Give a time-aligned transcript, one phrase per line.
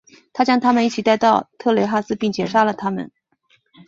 [0.33, 3.11] 他将他们一起带到特哈雷斯并且杀了他们。